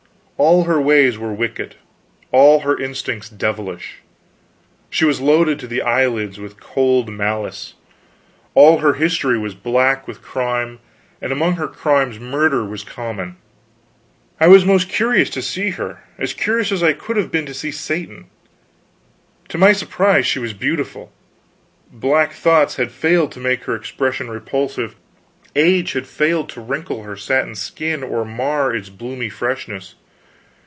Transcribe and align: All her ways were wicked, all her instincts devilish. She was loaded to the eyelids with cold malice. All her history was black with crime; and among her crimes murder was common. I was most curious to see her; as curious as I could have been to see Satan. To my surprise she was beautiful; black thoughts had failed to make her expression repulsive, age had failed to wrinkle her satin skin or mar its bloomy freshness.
All 0.37 0.63
her 0.63 0.81
ways 0.81 1.19
were 1.19 1.31
wicked, 1.35 1.75
all 2.31 2.61
her 2.61 2.75
instincts 2.75 3.29
devilish. 3.29 3.97
She 4.89 5.05
was 5.05 5.21
loaded 5.21 5.59
to 5.59 5.67
the 5.67 5.83
eyelids 5.83 6.39
with 6.39 6.59
cold 6.59 7.09
malice. 7.09 7.75
All 8.55 8.79
her 8.79 8.93
history 8.93 9.37
was 9.37 9.53
black 9.53 10.07
with 10.07 10.23
crime; 10.23 10.79
and 11.21 11.31
among 11.31 11.57
her 11.57 11.67
crimes 11.67 12.19
murder 12.19 12.65
was 12.65 12.83
common. 12.83 13.35
I 14.39 14.47
was 14.47 14.65
most 14.65 14.89
curious 14.89 15.29
to 15.29 15.43
see 15.43 15.69
her; 15.69 16.01
as 16.17 16.33
curious 16.33 16.71
as 16.71 16.81
I 16.81 16.93
could 16.93 17.17
have 17.17 17.29
been 17.29 17.45
to 17.45 17.53
see 17.53 17.69
Satan. 17.69 18.25
To 19.49 19.59
my 19.59 19.73
surprise 19.73 20.25
she 20.25 20.39
was 20.39 20.53
beautiful; 20.53 21.11
black 21.91 22.33
thoughts 22.33 22.77
had 22.77 22.91
failed 22.91 23.31
to 23.33 23.39
make 23.39 23.65
her 23.65 23.75
expression 23.75 24.27
repulsive, 24.27 24.95
age 25.55 25.91
had 25.93 26.07
failed 26.07 26.49
to 26.49 26.61
wrinkle 26.61 27.03
her 27.03 27.15
satin 27.15 27.53
skin 27.53 28.01
or 28.01 28.25
mar 28.25 28.75
its 28.75 28.89
bloomy 28.89 29.29
freshness. 29.29 29.93